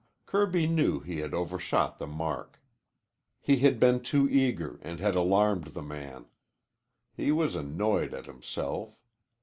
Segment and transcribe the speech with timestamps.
[0.25, 2.59] Kirby knew he had overshot the mark.
[3.39, 6.25] He had been too eager and had alarmed the man.
[7.15, 8.95] He was annoyed at himself.